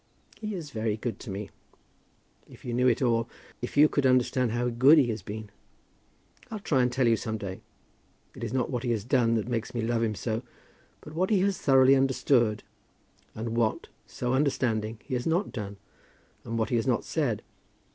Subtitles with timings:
[0.39, 1.51] "He is very good to me.
[2.49, 3.29] If you knew it all,
[3.61, 5.51] if you could understand how good he has been!
[6.49, 7.61] I'll try and tell you some day.
[8.35, 10.41] It is not what he has done that makes me love him so,
[11.01, 12.63] but what he has thoroughly understood,
[13.35, 15.77] and what, so understanding, he has not done,
[16.43, 17.43] and what he has not said.